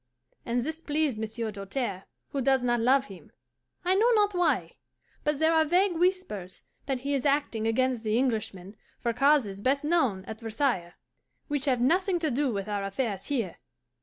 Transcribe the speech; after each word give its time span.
And 0.47 0.63
this 0.63 0.81
pleased 0.81 1.19
Monsieur 1.19 1.51
Doltaire, 1.51 2.05
who 2.29 2.41
does 2.41 2.63
not 2.63 2.79
love 2.79 3.05
him. 3.05 3.31
I 3.85 3.93
know 3.93 4.09
not 4.15 4.33
why, 4.33 4.77
but 5.23 5.37
there 5.37 5.53
are 5.53 5.63
vague 5.63 5.95
whispers 5.95 6.63
that 6.87 7.01
he 7.01 7.13
is 7.13 7.23
acting 7.23 7.67
against 7.67 8.03
the 8.03 8.17
Englishman 8.17 8.75
for 8.99 9.13
causes 9.13 9.61
best 9.61 9.83
known 9.83 10.25
at 10.25 10.39
Versailles, 10.39 10.95
which 11.49 11.65
have 11.65 11.81
nothing 11.81 12.17
to 12.17 12.31
do 12.31 12.51
with 12.51 12.67
our 12.67 12.83
affairs 12.83 13.27
here. 13.27 13.57